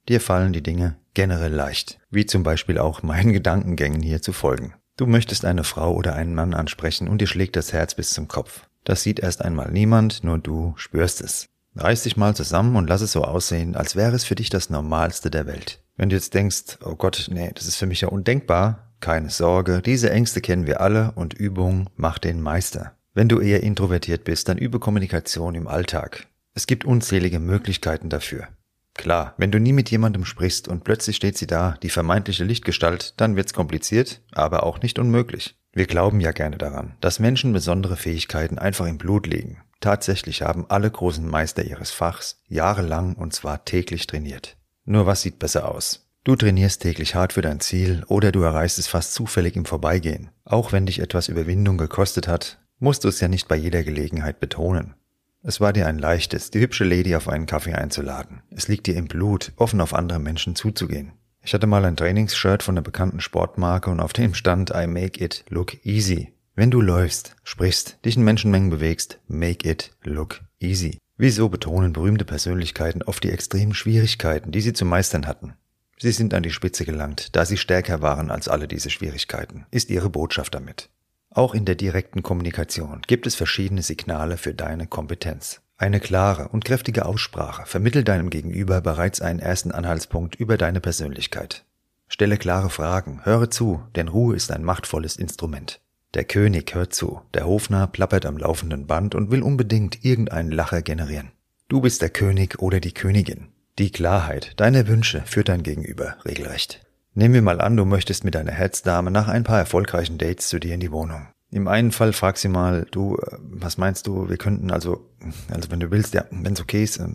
Dir 0.07 0.19
fallen 0.19 0.51
die 0.51 0.63
Dinge 0.63 0.95
generell 1.13 1.53
leicht, 1.53 1.99
wie 2.09 2.25
zum 2.25 2.41
Beispiel 2.41 2.79
auch 2.79 3.03
meinen 3.03 3.33
Gedankengängen 3.33 4.01
hier 4.01 4.19
zu 4.19 4.33
folgen. 4.33 4.73
Du 4.97 5.05
möchtest 5.05 5.45
eine 5.45 5.63
Frau 5.63 5.93
oder 5.93 6.15
einen 6.15 6.33
Mann 6.33 6.55
ansprechen 6.55 7.07
und 7.07 7.21
dir 7.21 7.27
schlägt 7.27 7.55
das 7.55 7.71
Herz 7.71 7.93
bis 7.93 8.15
zum 8.15 8.27
Kopf. 8.27 8.67
Das 8.83 9.03
sieht 9.03 9.19
erst 9.19 9.43
einmal 9.43 9.69
niemand, 9.71 10.23
nur 10.23 10.39
du 10.39 10.73
spürst 10.75 11.21
es. 11.21 11.49
Reiß 11.75 12.01
dich 12.01 12.17
mal 12.17 12.35
zusammen 12.35 12.77
und 12.77 12.89
lass 12.89 13.01
es 13.01 13.11
so 13.11 13.23
aussehen, 13.23 13.75
als 13.75 13.95
wäre 13.95 14.15
es 14.15 14.23
für 14.25 14.33
dich 14.33 14.49
das 14.49 14.71
Normalste 14.71 15.29
der 15.29 15.45
Welt. 15.45 15.83
Wenn 15.97 16.09
du 16.09 16.15
jetzt 16.15 16.33
denkst, 16.33 16.79
oh 16.83 16.95
Gott, 16.95 17.27
nee, 17.31 17.51
das 17.53 17.67
ist 17.67 17.75
für 17.75 17.85
mich 17.85 18.01
ja 18.01 18.07
undenkbar, 18.07 18.88
keine 18.99 19.29
Sorge, 19.29 19.81
diese 19.81 20.09
Ängste 20.09 20.41
kennen 20.41 20.67
wir 20.67 20.81
alle 20.81 21.11
und 21.15 21.33
Übung 21.33 21.89
macht 21.95 22.23
den 22.23 22.41
Meister. 22.41 22.95
Wenn 23.13 23.29
du 23.29 23.39
eher 23.39 23.63
introvertiert 23.63 24.23
bist, 24.23 24.49
dann 24.49 24.57
übe 24.57 24.79
Kommunikation 24.79 25.55
im 25.55 25.67
Alltag. 25.67 26.27
Es 26.53 26.67
gibt 26.67 26.85
unzählige 26.85 27.39
Möglichkeiten 27.39 28.09
dafür. 28.09 28.47
Klar, 28.93 29.33
wenn 29.37 29.51
du 29.51 29.59
nie 29.59 29.71
mit 29.71 29.89
jemandem 29.91 30.25
sprichst 30.25 30.67
und 30.67 30.83
plötzlich 30.83 31.15
steht 31.15 31.37
sie 31.37 31.47
da, 31.47 31.75
die 31.81 31.89
vermeintliche 31.89 32.43
Lichtgestalt, 32.43 33.13
dann 33.17 33.35
wird's 33.35 33.53
kompliziert, 33.53 34.21
aber 34.31 34.63
auch 34.63 34.81
nicht 34.81 34.99
unmöglich. 34.99 35.55
Wir 35.71 35.85
glauben 35.85 36.19
ja 36.19 36.31
gerne 36.31 36.57
daran, 36.57 36.95
dass 36.99 37.19
Menschen 37.19 37.53
besondere 37.53 37.95
Fähigkeiten 37.95 38.59
einfach 38.59 38.87
im 38.87 38.97
Blut 38.97 39.27
liegen. 39.27 39.61
Tatsächlich 39.79 40.41
haben 40.41 40.65
alle 40.67 40.91
großen 40.91 41.25
Meister 41.25 41.63
ihres 41.63 41.91
Fachs 41.91 42.41
jahrelang 42.47 43.15
und 43.15 43.33
zwar 43.33 43.63
täglich 43.63 44.07
trainiert. 44.07 44.57
Nur 44.83 45.05
was 45.05 45.21
sieht 45.21 45.39
besser 45.39 45.69
aus? 45.69 46.08
Du 46.29 46.35
trainierst 46.35 46.83
täglich 46.83 47.15
hart 47.15 47.33
für 47.33 47.41
dein 47.41 47.59
Ziel 47.59 48.03
oder 48.05 48.31
du 48.31 48.43
erreichst 48.43 48.77
es 48.77 48.85
fast 48.85 49.15
zufällig 49.15 49.55
im 49.55 49.65
Vorbeigehen. 49.65 50.29
Auch 50.45 50.71
wenn 50.71 50.85
dich 50.85 50.99
etwas 50.99 51.27
Überwindung 51.27 51.79
gekostet 51.79 52.27
hat, 52.27 52.59
musst 52.77 53.03
du 53.03 53.07
es 53.07 53.19
ja 53.19 53.27
nicht 53.27 53.47
bei 53.47 53.55
jeder 53.55 53.81
Gelegenheit 53.81 54.39
betonen. 54.39 54.93
Es 55.41 55.59
war 55.59 55.73
dir 55.73 55.87
ein 55.87 55.97
leichtes, 55.97 56.51
die 56.51 56.59
hübsche 56.59 56.83
Lady 56.83 57.15
auf 57.15 57.29
einen 57.29 57.47
Kaffee 57.47 57.73
einzuladen. 57.73 58.43
Es 58.51 58.67
liegt 58.67 58.85
dir 58.85 58.95
im 58.95 59.07
Blut, 59.07 59.53
offen 59.55 59.81
auf 59.81 59.95
andere 59.95 60.19
Menschen 60.19 60.55
zuzugehen. 60.55 61.13
Ich 61.41 61.55
hatte 61.55 61.65
mal 61.65 61.83
ein 61.83 61.97
Trainingsshirt 61.97 62.61
von 62.61 62.75
einer 62.75 62.83
bekannten 62.83 63.21
Sportmarke 63.21 63.89
und 63.89 63.99
auf 63.99 64.13
dem 64.13 64.35
stand 64.35 64.69
I 64.69 64.85
make 64.85 65.19
it 65.23 65.45
look 65.49 65.83
easy. 65.83 66.31
Wenn 66.53 66.69
du 66.69 66.79
läufst, 66.79 67.37
sprichst, 67.43 67.97
dich 68.05 68.17
in 68.17 68.23
Menschenmengen 68.23 68.69
bewegst, 68.69 69.19
make 69.27 69.67
it 69.67 69.93
look 70.03 70.41
easy. 70.59 70.99
Wieso 71.17 71.49
betonen 71.49 71.91
berühmte 71.91 72.23
Persönlichkeiten 72.23 73.01
oft 73.01 73.23
die 73.23 73.31
extremen 73.31 73.73
Schwierigkeiten, 73.73 74.51
die 74.51 74.61
sie 74.61 74.73
zu 74.73 74.85
meistern 74.85 75.25
hatten? 75.25 75.55
Sie 76.01 76.11
sind 76.11 76.33
an 76.33 76.43
die 76.43 76.51
Spitze 76.51 76.85
gelangt, 76.85 77.35
da 77.35 77.45
sie 77.45 77.57
stärker 77.57 78.01
waren 78.01 78.31
als 78.31 78.47
alle 78.47 78.69
diese 78.69 78.89
Schwierigkeiten, 78.89 79.65
ist 79.69 79.89
ihre 79.89 80.09
Botschaft 80.09 80.55
damit. 80.55 80.89
Auch 81.29 81.53
in 81.53 81.65
der 81.65 81.75
direkten 81.75 82.23
Kommunikation 82.23 83.01
gibt 83.05 83.27
es 83.27 83.35
verschiedene 83.35 83.83
Signale 83.83 84.37
für 84.37 84.53
deine 84.53 84.87
Kompetenz. 84.87 85.61
Eine 85.77 85.99
klare 85.99 86.47
und 86.49 86.65
kräftige 86.65 87.05
Aussprache 87.05 87.65
vermittelt 87.65 88.07
deinem 88.07 88.29
Gegenüber 88.29 88.81
bereits 88.81 89.21
einen 89.21 89.39
ersten 89.39 89.71
Anhaltspunkt 89.71 90.35
über 90.35 90.57
deine 90.57 90.79
Persönlichkeit. 90.79 91.65
Stelle 92.07 92.37
klare 92.37 92.69
Fragen, 92.69 93.23
höre 93.25 93.51
zu, 93.51 93.83
denn 93.95 94.07
Ruhe 94.07 94.35
ist 94.35 94.51
ein 94.51 94.63
machtvolles 94.63 95.17
Instrument. 95.17 95.81
Der 96.15 96.23
König 96.23 96.73
hört 96.73 96.93
zu, 96.93 97.21
der 97.33 97.45
Hofnarr 97.45 97.87
plappert 97.87 98.25
am 98.25 98.37
laufenden 98.37 98.87
Band 98.87 99.15
und 99.15 99.31
will 99.31 99.43
unbedingt 99.43 100.03
irgendeinen 100.03 100.51
Lacher 100.51 100.81
generieren. 100.81 101.31
Du 101.67 101.81
bist 101.81 102.01
der 102.01 102.09
König 102.09 102.59
oder 102.59 102.79
die 102.79 102.93
Königin. 102.93 103.49
Die 103.79 103.93
Klarheit 103.93 104.59
deiner 104.59 104.89
Wünsche 104.89 105.23
führt 105.25 105.47
dein 105.47 105.63
Gegenüber 105.63 106.17
regelrecht. 106.25 106.85
Nehmen 107.13 107.33
wir 107.33 107.41
mal 107.41 107.61
an, 107.61 107.77
du 107.77 107.85
möchtest 107.85 108.25
mit 108.25 108.35
deiner 108.35 108.51
Herzdame 108.51 109.09
nach 109.09 109.29
ein 109.29 109.45
paar 109.45 109.57
erfolgreichen 109.57 110.17
Dates 110.17 110.49
zu 110.49 110.59
dir 110.59 110.73
in 110.73 110.81
die 110.81 110.91
Wohnung. 110.91 111.29
Im 111.49 111.69
einen 111.69 111.93
Fall 111.93 112.11
frag 112.11 112.37
sie 112.37 112.49
mal, 112.49 112.85
du, 112.91 113.15
äh, 113.15 113.37
was 113.39 113.77
meinst 113.77 114.05
du, 114.05 114.27
wir 114.27 114.35
könnten 114.35 114.69
also, 114.69 115.09
also 115.49 115.71
wenn 115.71 115.79
du 115.79 115.91
willst, 115.91 116.13
ja, 116.13 116.25
wenn 116.29 116.51
es 116.51 116.59
okay 116.59 116.83
ist, 116.83 116.97
äh, 116.97 117.07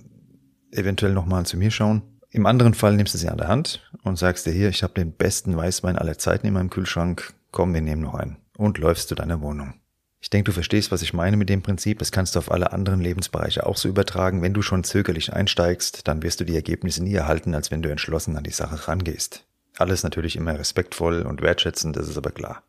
eventuell 0.71 1.12
nochmal 1.12 1.44
zu 1.44 1.59
mir 1.59 1.71
schauen. 1.71 2.00
Im 2.30 2.47
anderen 2.47 2.73
Fall 2.73 2.97
nimmst 2.97 3.12
du 3.12 3.18
sie 3.18 3.28
an 3.28 3.37
der 3.37 3.49
Hand 3.49 3.87
und 4.02 4.18
sagst 4.18 4.47
dir 4.47 4.52
hier, 4.52 4.71
ich 4.71 4.83
habe 4.83 4.94
den 4.94 5.12
besten 5.12 5.54
Weißwein 5.54 5.99
aller 5.99 6.16
Zeiten 6.16 6.47
in 6.47 6.54
meinem 6.54 6.71
Kühlschrank, 6.71 7.35
komm, 7.50 7.75
wir 7.75 7.83
nehmen 7.83 8.00
noch 8.00 8.14
einen. 8.14 8.38
Und 8.56 8.78
läufst 8.78 9.11
zu 9.11 9.14
deiner 9.14 9.42
Wohnung. 9.42 9.75
Ich 10.25 10.31
denke, 10.31 10.47
du 10.47 10.52
verstehst, 10.52 10.90
was 10.90 11.02
ich 11.02 11.12
meine 11.12 11.37
mit 11.37 11.50
dem 11.50 11.61
Prinzip. 11.61 11.99
Das 11.99 12.11
kannst 12.11 12.35
du 12.35 12.38
auf 12.38 12.50
alle 12.50 12.73
anderen 12.73 13.02
Lebensbereiche 13.02 13.66
auch 13.66 13.76
so 13.76 13.90
übertragen. 13.90 14.40
Wenn 14.40 14.54
du 14.54 14.62
schon 14.62 14.83
zögerlich 14.83 15.35
einsteigst, 15.35 16.09
dann 16.09 16.23
wirst 16.23 16.40
du 16.40 16.45
die 16.45 16.54
Ergebnisse 16.54 17.04
nie 17.04 17.12
erhalten, 17.12 17.54
als 17.54 17.71
wenn 17.71 17.83
du 17.83 17.90
entschlossen 17.90 18.35
an 18.38 18.43
die 18.43 18.50
Sache 18.50 18.88
rangehst. 18.88 19.45
Alles 19.76 20.02
natürlich 20.02 20.37
immer 20.37 20.59
respektvoll 20.59 21.21
und 21.21 21.43
wertschätzend, 21.43 21.95
das 21.97 22.09
ist 22.09 22.16
aber 22.16 22.31
klar. 22.31 22.62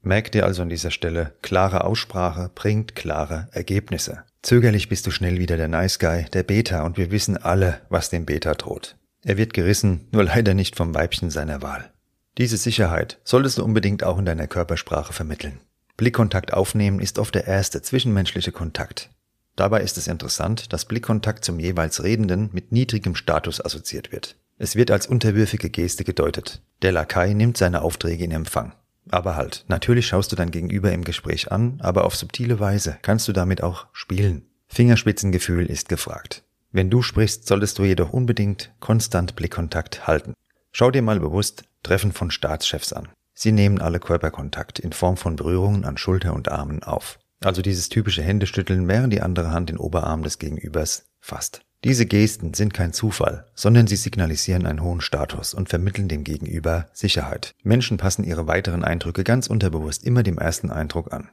Merk 0.00 0.32
dir 0.32 0.46
also 0.46 0.62
an 0.62 0.70
dieser 0.70 0.90
Stelle, 0.90 1.34
klare 1.42 1.84
Aussprache 1.84 2.50
bringt 2.54 2.94
klare 2.94 3.48
Ergebnisse. 3.52 4.24
Zögerlich 4.40 4.88
bist 4.88 5.06
du 5.06 5.10
schnell 5.10 5.38
wieder 5.38 5.58
der 5.58 5.68
Nice 5.68 5.98
Guy, 5.98 6.24
der 6.32 6.42
Beta, 6.42 6.86
und 6.86 6.96
wir 6.96 7.10
wissen 7.10 7.36
alle, 7.36 7.82
was 7.90 8.08
dem 8.08 8.24
Beta 8.24 8.54
droht. 8.54 8.96
Er 9.22 9.36
wird 9.36 9.52
gerissen, 9.52 10.08
nur 10.10 10.24
leider 10.24 10.54
nicht 10.54 10.74
vom 10.74 10.94
Weibchen 10.94 11.28
seiner 11.28 11.60
Wahl. 11.60 11.92
Diese 12.38 12.56
Sicherheit 12.56 13.18
solltest 13.24 13.58
du 13.58 13.62
unbedingt 13.62 14.04
auch 14.04 14.18
in 14.18 14.24
deiner 14.24 14.46
Körpersprache 14.46 15.12
vermitteln. 15.12 15.60
Blickkontakt 15.96 16.52
aufnehmen 16.52 16.98
ist 16.98 17.18
oft 17.18 17.34
der 17.34 17.46
erste 17.46 17.80
zwischenmenschliche 17.80 18.50
Kontakt. 18.50 19.10
Dabei 19.54 19.82
ist 19.82 19.96
es 19.96 20.08
interessant, 20.08 20.72
dass 20.72 20.86
Blickkontakt 20.86 21.44
zum 21.44 21.60
jeweils 21.60 22.02
Redenden 22.02 22.50
mit 22.52 22.72
niedrigem 22.72 23.14
Status 23.14 23.64
assoziiert 23.64 24.10
wird. 24.10 24.36
Es 24.58 24.74
wird 24.74 24.90
als 24.90 25.06
unterwürfige 25.06 25.70
Geste 25.70 26.02
gedeutet. 26.02 26.62
Der 26.82 26.92
Lakai 26.92 27.32
nimmt 27.32 27.56
seine 27.56 27.82
Aufträge 27.82 28.24
in 28.24 28.32
Empfang. 28.32 28.72
Aber 29.10 29.36
halt, 29.36 29.64
natürlich 29.68 30.06
schaust 30.06 30.32
du 30.32 30.36
dein 30.36 30.50
Gegenüber 30.50 30.90
im 30.90 31.04
Gespräch 31.04 31.52
an, 31.52 31.78
aber 31.80 32.04
auf 32.04 32.16
subtile 32.16 32.58
Weise 32.58 32.98
kannst 33.02 33.28
du 33.28 33.32
damit 33.32 33.62
auch 33.62 33.86
spielen. 33.92 34.46
Fingerspitzengefühl 34.68 35.66
ist 35.66 35.88
gefragt. 35.88 36.42
Wenn 36.72 36.90
du 36.90 37.02
sprichst, 37.02 37.46
solltest 37.46 37.78
du 37.78 37.84
jedoch 37.84 38.12
unbedingt 38.12 38.72
konstant 38.80 39.36
Blickkontakt 39.36 40.08
halten. 40.08 40.34
Schau 40.72 40.90
dir 40.90 41.02
mal 41.02 41.20
bewusst 41.20 41.64
Treffen 41.84 42.12
von 42.12 42.32
Staatschefs 42.32 42.92
an. 42.92 43.08
Sie 43.34 43.52
nehmen 43.52 43.80
alle 43.80 44.00
Körperkontakt 44.00 44.78
in 44.78 44.92
Form 44.92 45.16
von 45.16 45.36
Berührungen 45.36 45.84
an 45.84 45.96
Schulter 45.96 46.34
und 46.34 46.48
Armen 46.50 46.82
auf. 46.82 47.18
Also 47.42 47.60
dieses 47.60 47.88
typische 47.88 48.22
Händeschütteln, 48.22 48.88
während 48.88 49.12
die 49.12 49.20
andere 49.20 49.50
Hand 49.50 49.68
den 49.68 49.76
Oberarm 49.76 50.22
des 50.22 50.38
Gegenübers 50.38 51.06
fasst. 51.20 51.62
Diese 51.84 52.06
Gesten 52.06 52.54
sind 52.54 52.72
kein 52.72 52.94
Zufall, 52.94 53.44
sondern 53.54 53.86
sie 53.86 53.96
signalisieren 53.96 54.64
einen 54.64 54.82
hohen 54.82 55.02
Status 55.02 55.52
und 55.52 55.68
vermitteln 55.68 56.08
dem 56.08 56.24
Gegenüber 56.24 56.88
Sicherheit. 56.94 57.54
Menschen 57.62 57.98
passen 57.98 58.24
ihre 58.24 58.46
weiteren 58.46 58.84
Eindrücke 58.84 59.22
ganz 59.22 59.48
unterbewusst 59.48 60.02
immer 60.04 60.22
dem 60.22 60.38
ersten 60.38 60.70
Eindruck 60.70 61.12
an. 61.12 61.28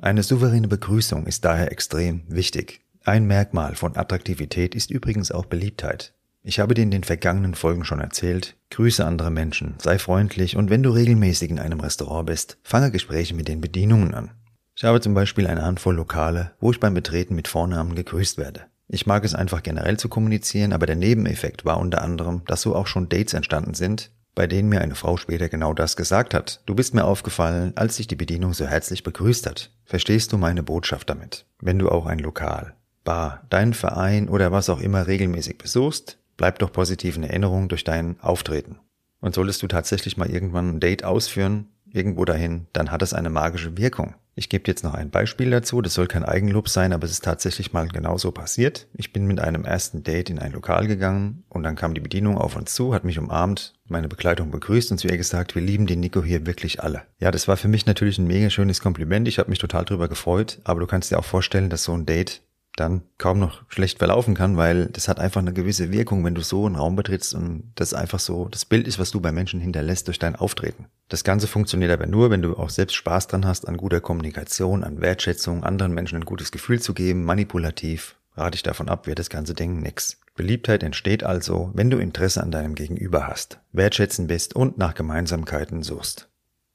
Eine 0.00 0.22
souveräne 0.22 0.68
Begrüßung 0.68 1.26
ist 1.26 1.44
daher 1.44 1.72
extrem 1.72 2.22
wichtig. 2.28 2.82
Ein 3.04 3.26
Merkmal 3.26 3.74
von 3.74 3.96
Attraktivität 3.96 4.76
ist 4.76 4.90
übrigens 4.92 5.32
auch 5.32 5.46
Beliebtheit. 5.46 6.12
Ich 6.48 6.60
habe 6.60 6.74
dir 6.74 6.82
in 6.82 6.92
den 6.92 7.02
vergangenen 7.02 7.56
Folgen 7.56 7.84
schon 7.84 7.98
erzählt, 7.98 8.54
grüße 8.70 9.04
andere 9.04 9.32
Menschen, 9.32 9.74
sei 9.82 9.98
freundlich 9.98 10.56
und 10.56 10.70
wenn 10.70 10.84
du 10.84 10.90
regelmäßig 10.90 11.50
in 11.50 11.58
einem 11.58 11.80
Restaurant 11.80 12.26
bist, 12.26 12.58
fange 12.62 12.92
Gespräche 12.92 13.34
mit 13.34 13.48
den 13.48 13.60
Bedienungen 13.60 14.14
an. 14.14 14.30
Ich 14.76 14.84
habe 14.84 15.00
zum 15.00 15.12
Beispiel 15.12 15.48
eine 15.48 15.62
Handvoll 15.62 15.96
Lokale, 15.96 16.52
wo 16.60 16.70
ich 16.70 16.78
beim 16.78 16.94
Betreten 16.94 17.34
mit 17.34 17.48
Vornamen 17.48 17.96
gegrüßt 17.96 18.38
werde. 18.38 18.66
Ich 18.86 19.08
mag 19.08 19.24
es 19.24 19.34
einfach 19.34 19.64
generell 19.64 19.98
zu 19.98 20.08
kommunizieren, 20.08 20.72
aber 20.72 20.86
der 20.86 20.94
Nebeneffekt 20.94 21.64
war 21.64 21.80
unter 21.80 22.00
anderem, 22.00 22.42
dass 22.46 22.62
so 22.62 22.76
auch 22.76 22.86
schon 22.86 23.08
Dates 23.08 23.34
entstanden 23.34 23.74
sind, 23.74 24.12
bei 24.36 24.46
denen 24.46 24.68
mir 24.68 24.82
eine 24.82 24.94
Frau 24.94 25.16
später 25.16 25.48
genau 25.48 25.74
das 25.74 25.96
gesagt 25.96 26.32
hat. 26.32 26.62
Du 26.64 26.76
bist 26.76 26.94
mir 26.94 27.06
aufgefallen, 27.06 27.72
als 27.74 27.96
sich 27.96 28.06
die 28.06 28.14
Bedienung 28.14 28.54
so 28.54 28.66
herzlich 28.66 29.02
begrüßt 29.02 29.48
hat. 29.48 29.72
Verstehst 29.84 30.32
du 30.32 30.38
meine 30.38 30.62
Botschaft 30.62 31.10
damit? 31.10 31.44
Wenn 31.60 31.80
du 31.80 31.88
auch 31.88 32.06
ein 32.06 32.20
Lokal, 32.20 32.76
Bar, 33.02 33.42
deinen 33.50 33.74
Verein 33.74 34.28
oder 34.28 34.52
was 34.52 34.70
auch 34.70 34.80
immer 34.80 35.08
regelmäßig 35.08 35.58
besuchst, 35.58 36.18
bleib 36.36 36.58
doch 36.58 36.72
positiv 36.72 37.16
in 37.16 37.24
Erinnerung 37.24 37.68
durch 37.68 37.84
dein 37.84 38.20
Auftreten. 38.20 38.78
Und 39.20 39.34
solltest 39.34 39.62
du 39.62 39.66
tatsächlich 39.66 40.16
mal 40.16 40.30
irgendwann 40.30 40.76
ein 40.76 40.80
Date 40.80 41.04
ausführen, 41.04 41.68
irgendwo 41.90 42.24
dahin, 42.24 42.66
dann 42.72 42.90
hat 42.90 43.02
es 43.02 43.14
eine 43.14 43.30
magische 43.30 43.76
Wirkung. 43.76 44.14
Ich 44.38 44.50
gebe 44.50 44.64
jetzt 44.66 44.84
noch 44.84 44.92
ein 44.92 45.08
Beispiel 45.08 45.50
dazu. 45.50 45.80
Das 45.80 45.94
soll 45.94 46.08
kein 46.08 46.22
Eigenlob 46.22 46.68
sein, 46.68 46.92
aber 46.92 47.06
es 47.06 47.12
ist 47.12 47.24
tatsächlich 47.24 47.72
mal 47.72 47.88
genauso 47.88 48.32
passiert. 48.32 48.86
Ich 48.92 49.14
bin 49.14 49.26
mit 49.26 49.40
einem 49.40 49.64
ersten 49.64 50.02
Date 50.02 50.28
in 50.28 50.38
ein 50.38 50.52
Lokal 50.52 50.86
gegangen 50.86 51.44
und 51.48 51.62
dann 51.62 51.74
kam 51.74 51.94
die 51.94 52.02
Bedienung 52.02 52.36
auf 52.36 52.54
uns 52.54 52.74
zu, 52.74 52.92
hat 52.92 53.04
mich 53.04 53.18
umarmt, 53.18 53.72
meine 53.88 54.08
Begleitung 54.08 54.50
begrüßt 54.50 54.92
und 54.92 54.98
zu 54.98 55.08
ihr 55.08 55.16
gesagt, 55.16 55.54
wir 55.54 55.62
lieben 55.62 55.86
den 55.86 56.00
Nico 56.00 56.22
hier 56.22 56.44
wirklich 56.44 56.82
alle. 56.82 57.04
Ja, 57.18 57.30
das 57.30 57.48
war 57.48 57.56
für 57.56 57.68
mich 57.68 57.86
natürlich 57.86 58.18
ein 58.18 58.26
mega 58.26 58.50
schönes 58.50 58.82
Kompliment. 58.82 59.26
Ich 59.26 59.38
habe 59.38 59.48
mich 59.48 59.58
total 59.58 59.86
drüber 59.86 60.06
gefreut, 60.06 60.60
aber 60.64 60.80
du 60.80 60.86
kannst 60.86 61.10
dir 61.10 61.18
auch 61.18 61.24
vorstellen, 61.24 61.70
dass 61.70 61.84
so 61.84 61.94
ein 61.94 62.04
Date 62.04 62.42
dann 62.76 63.02
kaum 63.18 63.38
noch 63.38 63.62
schlecht 63.68 63.98
verlaufen 63.98 64.34
kann, 64.34 64.56
weil 64.56 64.86
das 64.86 65.08
hat 65.08 65.18
einfach 65.18 65.40
eine 65.40 65.52
gewisse 65.52 65.90
Wirkung, 65.90 66.24
wenn 66.24 66.34
du 66.34 66.42
so 66.42 66.66
einen 66.66 66.76
Raum 66.76 66.94
betrittst 66.94 67.34
und 67.34 67.72
das 67.74 67.94
einfach 67.94 68.20
so 68.20 68.48
das 68.48 68.64
Bild 68.64 68.86
ist, 68.86 68.98
was 68.98 69.10
du 69.10 69.20
bei 69.20 69.32
Menschen 69.32 69.60
hinterlässt 69.60 70.06
durch 70.06 70.18
dein 70.18 70.36
Auftreten. 70.36 70.86
Das 71.08 71.24
Ganze 71.24 71.46
funktioniert 71.46 71.90
aber 71.90 72.06
nur, 72.06 72.30
wenn 72.30 72.42
du 72.42 72.56
auch 72.56 72.70
selbst 72.70 72.94
Spaß 72.94 73.28
dran 73.28 73.46
hast 73.46 73.66
an 73.66 73.76
guter 73.76 74.00
Kommunikation, 74.00 74.84
an 74.84 75.00
Wertschätzung, 75.00 75.64
anderen 75.64 75.92
Menschen 75.92 76.16
ein 76.16 76.24
gutes 76.24 76.52
Gefühl 76.52 76.80
zu 76.80 76.94
geben, 76.94 77.24
manipulativ. 77.24 78.16
Rate 78.34 78.56
ich 78.56 78.62
davon 78.62 78.88
ab, 78.88 79.06
wird 79.06 79.18
das 79.18 79.30
ganze 79.30 79.54
Ding 79.54 79.80
nix. 79.80 80.20
Beliebtheit 80.34 80.82
entsteht 80.82 81.24
also, 81.24 81.70
wenn 81.72 81.88
du 81.88 81.96
Interesse 81.96 82.42
an 82.42 82.50
deinem 82.50 82.74
Gegenüber 82.74 83.26
hast, 83.26 83.58
wertschätzen 83.72 84.26
bist 84.26 84.54
und 84.54 84.76
nach 84.76 84.94
Gemeinsamkeiten 84.94 85.82
suchst. 85.82 86.28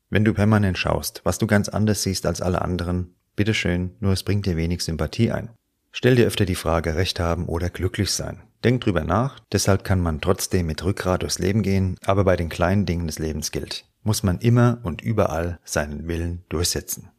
Wenn 0.10 0.26
du 0.26 0.34
permanent 0.34 0.78
schaust, 0.78 1.22
was 1.24 1.38
du 1.38 1.46
ganz 1.46 1.70
anders 1.70 2.02
siehst 2.02 2.26
als 2.26 2.42
alle 2.42 2.64
anderen, 2.64 3.14
bitteschön, 3.36 3.96
nur 4.00 4.12
es 4.14 4.24
bringt 4.24 4.48
dir 4.48 4.58
wenig 4.58 4.84
Sympathie 4.84 5.32
ein. 5.32 5.50
Stell 5.94 6.16
dir 6.16 6.26
öfter 6.26 6.46
die 6.46 6.56
Frage, 6.56 6.96
Recht 6.96 7.20
haben 7.20 7.48
oder 7.48 7.70
glücklich 7.70 8.12
sein. 8.12 8.42
Denk 8.64 8.82
drüber 8.82 9.04
nach, 9.04 9.40
deshalb 9.52 9.84
kann 9.84 10.00
man 10.00 10.22
trotzdem 10.22 10.66
mit 10.68 10.84
Rückgrat 10.84 11.22
durchs 11.22 11.40
Leben 11.40 11.64
gehen, 11.64 11.98
aber 12.06 12.24
bei 12.24 12.38
den 12.38 12.48
kleinen 12.48 12.86
Dingen 12.86 13.08
des 13.08 13.20
Lebens 13.20 13.52
gilt, 13.52 13.86
muss 14.04 14.24
man 14.24 14.40
immer 14.40 14.80
und 14.84 15.02
überall 15.02 15.60
seinen 15.66 16.08
Willen 16.08 16.46
durchsetzen. 16.48 17.10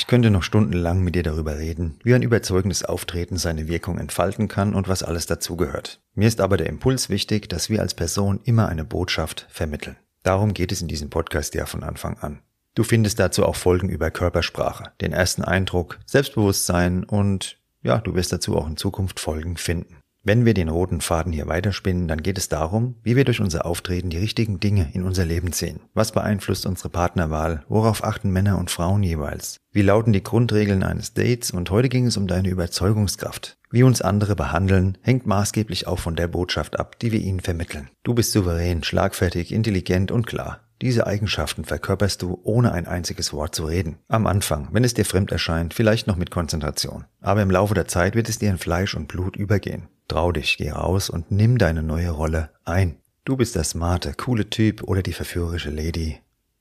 Ich 0.00 0.06
könnte 0.06 0.30
noch 0.30 0.42
stundenlang 0.42 1.02
mit 1.02 1.14
dir 1.14 1.22
darüber 1.22 1.58
reden, 1.58 1.98
wie 2.02 2.14
ein 2.14 2.22
überzeugendes 2.22 2.86
Auftreten 2.86 3.36
seine 3.36 3.68
Wirkung 3.68 3.98
entfalten 3.98 4.48
kann 4.48 4.74
und 4.74 4.88
was 4.88 5.02
alles 5.02 5.26
dazugehört. 5.26 6.00
Mir 6.14 6.26
ist 6.26 6.40
aber 6.40 6.56
der 6.56 6.70
Impuls 6.70 7.10
wichtig, 7.10 7.50
dass 7.50 7.68
wir 7.68 7.82
als 7.82 7.92
Person 7.92 8.40
immer 8.44 8.70
eine 8.70 8.86
Botschaft 8.86 9.46
vermitteln. 9.50 9.98
Darum 10.22 10.54
geht 10.54 10.72
es 10.72 10.80
in 10.80 10.88
diesem 10.88 11.10
Podcast 11.10 11.54
ja 11.54 11.66
von 11.66 11.82
Anfang 11.82 12.16
an. 12.16 12.40
Du 12.74 12.82
findest 12.82 13.20
dazu 13.20 13.44
auch 13.44 13.56
Folgen 13.56 13.90
über 13.90 14.10
Körpersprache, 14.10 14.90
den 15.02 15.12
ersten 15.12 15.44
Eindruck, 15.44 15.98
Selbstbewusstsein 16.06 17.04
und 17.04 17.58
ja, 17.82 17.98
du 17.98 18.14
wirst 18.14 18.32
dazu 18.32 18.56
auch 18.56 18.66
in 18.66 18.78
Zukunft 18.78 19.20
Folgen 19.20 19.58
finden. 19.58 19.98
Wenn 20.22 20.44
wir 20.44 20.52
den 20.52 20.68
roten 20.68 21.00
Faden 21.00 21.32
hier 21.32 21.46
weiterspinnen, 21.46 22.06
dann 22.06 22.22
geht 22.22 22.36
es 22.36 22.50
darum, 22.50 22.96
wie 23.02 23.16
wir 23.16 23.24
durch 23.24 23.40
unser 23.40 23.64
Auftreten 23.64 24.10
die 24.10 24.18
richtigen 24.18 24.60
Dinge 24.60 24.90
in 24.92 25.02
unser 25.02 25.24
Leben 25.24 25.52
ziehen. 25.52 25.80
Was 25.94 26.12
beeinflusst 26.12 26.66
unsere 26.66 26.90
Partnerwahl? 26.90 27.64
Worauf 27.68 28.04
achten 28.04 28.30
Männer 28.30 28.58
und 28.58 28.70
Frauen 28.70 29.02
jeweils? 29.02 29.56
Wie 29.72 29.80
lauten 29.80 30.12
die 30.12 30.22
Grundregeln 30.22 30.82
eines 30.82 31.14
Dates? 31.14 31.52
Und 31.52 31.70
heute 31.70 31.88
ging 31.88 32.04
es 32.04 32.18
um 32.18 32.26
deine 32.26 32.50
Überzeugungskraft. 32.50 33.56
Wie 33.70 33.82
uns 33.82 34.02
andere 34.02 34.36
behandeln, 34.36 34.98
hängt 35.00 35.26
maßgeblich 35.26 35.86
auch 35.86 35.98
von 35.98 36.16
der 36.16 36.28
Botschaft 36.28 36.78
ab, 36.78 36.98
die 36.98 37.12
wir 37.12 37.20
ihnen 37.20 37.40
vermitteln. 37.40 37.88
Du 38.02 38.12
bist 38.12 38.32
souverän, 38.32 38.82
schlagfertig, 38.82 39.52
intelligent 39.52 40.12
und 40.12 40.26
klar. 40.26 40.60
Diese 40.82 41.06
Eigenschaften 41.06 41.66
verkörperst 41.66 42.22
du, 42.22 42.40
ohne 42.42 42.72
ein 42.72 42.86
einziges 42.86 43.34
Wort 43.34 43.54
zu 43.54 43.66
reden. 43.66 43.98
Am 44.08 44.26
Anfang, 44.26 44.68
wenn 44.72 44.82
es 44.82 44.94
dir 44.94 45.04
fremd 45.04 45.30
erscheint, 45.30 45.74
vielleicht 45.74 46.06
noch 46.06 46.16
mit 46.16 46.30
Konzentration. 46.30 47.04
Aber 47.20 47.42
im 47.42 47.50
Laufe 47.50 47.74
der 47.74 47.86
Zeit 47.86 48.14
wird 48.14 48.30
es 48.30 48.38
dir 48.38 48.48
in 48.48 48.56
Fleisch 48.56 48.94
und 48.94 49.06
Blut 49.06 49.36
übergehen. 49.36 49.88
Trau 50.08 50.32
dich, 50.32 50.56
geh 50.56 50.70
raus 50.70 51.10
und 51.10 51.30
nimm 51.30 51.58
deine 51.58 51.82
neue 51.82 52.10
Rolle 52.10 52.50
ein. 52.64 52.96
Du 53.24 53.36
bist 53.36 53.56
der 53.56 53.64
smarte, 53.64 54.14
coole 54.14 54.48
Typ 54.48 54.82
oder 54.82 55.02
die 55.02 55.12
verführerische 55.12 55.70
Lady, 55.70 56.18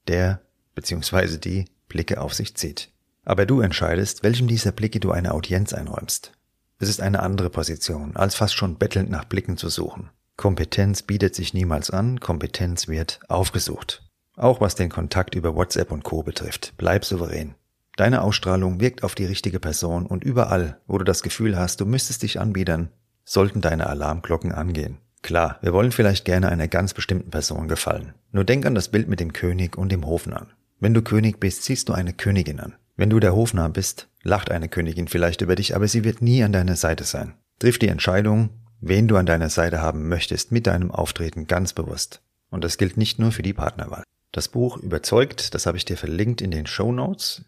der 0.08 0.42
bzw. 0.76 1.38
die 1.38 1.66
Blicke 1.88 2.20
auf 2.20 2.34
sich 2.34 2.56
zieht. 2.56 2.92
Aber 3.24 3.46
du 3.46 3.62
entscheidest, 3.62 4.22
welchem 4.24 4.48
dieser 4.48 4.74
Blicke 4.74 5.00
du 5.00 5.12
eine 5.12 5.34
Audienz 5.34 5.74
einräumst. 5.74 6.34
Es 6.78 6.90
ist 6.90 7.02
eine 7.02 7.22
andere 7.22 7.50
Position, 7.50 8.18
als 8.18 8.36
fast 8.36 8.54
schon 8.54 8.78
bettelnd 8.78 9.10
nach 9.10 9.26
Blicken 9.26 9.56
zu 9.56 9.70
suchen. 9.70 10.10
Kompetenz 10.36 11.04
bietet 11.04 11.36
sich 11.36 11.54
niemals 11.54 11.90
an, 11.90 12.20
Kompetenz 12.20 12.88
wird 12.88 13.20
aufgesucht. 13.28 14.09
Auch 14.40 14.62
was 14.62 14.76
den 14.76 14.88
Kontakt 14.88 15.36
über 15.36 15.54
WhatsApp 15.54 15.92
und 15.92 16.06
Co 16.06 16.24
betrifft, 16.24 16.74
bleib 16.78 17.04
souverän. 17.04 17.56
Deine 17.98 18.22
Ausstrahlung 18.22 18.80
wirkt 18.80 19.04
auf 19.04 19.14
die 19.14 19.26
richtige 19.26 19.60
Person 19.60 20.06
und 20.06 20.24
überall, 20.24 20.80
wo 20.88 20.98
du 20.98 21.04
das 21.04 21.24
Gefühl 21.24 21.60
hast, 21.60 21.82
du 21.82 21.86
müsstest 21.86 22.24
dich 22.24 22.40
anbiedern, 22.40 22.88
sollten 23.26 23.60
deine 23.60 23.88
Alarmglocken 23.88 24.54
angehen. 24.54 25.00
Klar, 25.24 25.60
wir 25.62 25.74
wollen 25.74 25.92
vielleicht 25.92 26.24
gerne 26.24 26.48
einer 26.48 26.70
ganz 26.70 26.94
bestimmten 26.94 27.32
Person 27.32 27.68
gefallen. 27.68 28.14
Nur 28.32 28.46
denk 28.46 28.66
an 28.66 28.76
das 28.76 28.88
Bild 28.88 29.10
mit 29.10 29.20
dem 29.20 29.34
König 29.34 29.78
und 29.78 29.92
dem 29.92 30.06
Hofen 30.06 30.32
an. 30.32 30.48
Wenn 30.80 30.94
du 30.94 31.02
König 31.02 31.42
bist, 31.42 31.64
ziehst 31.64 31.90
du 31.90 31.94
eine 31.94 32.14
Königin 32.14 32.62
an. 32.62 32.76
Wenn 32.96 33.10
du 33.10 33.20
der 33.20 33.36
Hofnarr 33.36 33.68
bist, 33.68 34.08
lacht 34.24 34.52
eine 34.52 34.70
Königin 34.70 35.10
vielleicht 35.10 35.42
über 35.42 35.56
dich, 35.56 35.76
aber 35.76 35.90
sie 35.90 36.06
wird 36.06 36.22
nie 36.22 36.46
an 36.46 36.54
deiner 36.54 36.78
Seite 36.78 37.04
sein. 37.04 37.34
Triff 37.60 37.78
die 37.78 37.90
Entscheidung, 37.90 38.52
wen 38.80 39.10
du 39.10 39.18
an 39.18 39.26
deiner 39.26 39.50
Seite 39.50 39.82
haben 39.82 40.08
möchtest, 40.08 40.54
mit 40.54 40.66
deinem 40.66 40.92
Auftreten 40.92 41.46
ganz 41.46 41.74
bewusst. 41.74 42.22
Und 42.50 42.64
das 42.64 42.78
gilt 42.78 42.96
nicht 42.96 43.20
nur 43.20 43.34
für 43.34 43.44
die 43.44 43.54
Partnerwahl. 43.54 44.04
Das 44.32 44.48
Buch 44.48 44.78
Überzeugt, 44.78 45.56
das 45.56 45.66
habe 45.66 45.78
ich 45.78 45.86
dir 45.86 45.98
verlinkt 45.98 46.42
in 46.42 46.52
den 46.52 46.68
Show 46.68 46.92
Notes. 46.92 47.44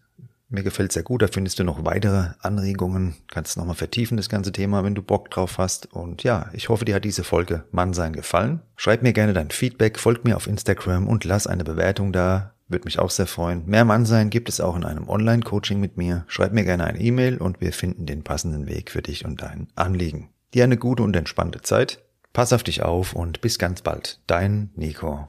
Mir 0.48 0.62
gefällt 0.62 0.92
sehr 0.92 1.02
gut, 1.02 1.22
da 1.22 1.28
findest 1.28 1.58
du 1.58 1.64
noch 1.64 1.84
weitere 1.86 2.30
Anregungen, 2.40 3.14
kannst 3.28 3.56
nochmal 3.56 3.74
vertiefen 3.74 4.18
das 4.18 4.28
ganze 4.28 4.52
Thema, 4.52 4.84
wenn 4.84 4.94
du 4.94 5.00
Bock 5.00 5.30
drauf 5.30 5.56
hast. 5.56 5.90
Und 5.94 6.24
ja, 6.24 6.50
ich 6.52 6.68
hoffe, 6.68 6.84
dir 6.84 6.96
hat 6.96 7.04
diese 7.04 7.24
Folge 7.24 7.64
Mannsein 7.70 8.12
gefallen. 8.12 8.60
Schreib 8.76 9.02
mir 9.02 9.14
gerne 9.14 9.32
dein 9.32 9.50
Feedback, 9.50 9.98
folg 9.98 10.26
mir 10.26 10.36
auf 10.36 10.46
Instagram 10.46 11.08
und 11.08 11.24
lass 11.24 11.46
eine 11.46 11.64
Bewertung 11.64 12.12
da. 12.12 12.52
Würde 12.68 12.84
mich 12.84 12.98
auch 12.98 13.10
sehr 13.10 13.26
freuen. 13.26 13.64
Mehr 13.66 13.86
Mann 13.86 14.04
sein 14.04 14.28
gibt 14.28 14.50
es 14.50 14.60
auch 14.60 14.76
in 14.76 14.84
einem 14.84 15.08
Online-Coaching 15.08 15.80
mit 15.80 15.96
mir. 15.96 16.24
Schreib 16.26 16.52
mir 16.52 16.64
gerne 16.64 16.84
eine 16.84 17.00
E-Mail 17.00 17.38
und 17.38 17.62
wir 17.62 17.72
finden 17.72 18.04
den 18.04 18.22
passenden 18.22 18.66
Weg 18.66 18.90
für 18.90 19.02
dich 19.02 19.24
und 19.24 19.40
dein 19.40 19.68
Anliegen. 19.74 20.30
Dir 20.52 20.64
eine 20.64 20.76
gute 20.76 21.02
und 21.02 21.16
entspannte 21.16 21.62
Zeit. 21.62 22.02
Pass 22.34 22.52
auf 22.52 22.62
dich 22.62 22.82
auf 22.82 23.14
und 23.14 23.40
bis 23.40 23.58
ganz 23.58 23.80
bald. 23.80 24.20
Dein 24.26 24.70
Nico. 24.74 25.28